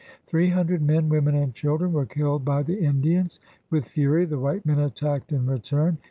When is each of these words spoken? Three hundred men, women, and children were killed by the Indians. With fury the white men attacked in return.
Three 0.25 0.49
hundred 0.49 0.81
men, 0.81 1.09
women, 1.09 1.35
and 1.35 1.53
children 1.53 1.93
were 1.93 2.07
killed 2.07 2.43
by 2.43 2.63
the 2.63 2.73
Indians. 2.79 3.39
With 3.69 3.87
fury 3.87 4.25
the 4.25 4.39
white 4.39 4.65
men 4.65 4.79
attacked 4.79 5.31
in 5.31 5.45
return. 5.45 5.99